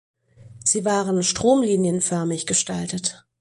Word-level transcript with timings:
Sie 0.63 0.83
waren 0.83 1.21
stromlinienförmig 1.21 2.47
gestaltet. 2.47 3.23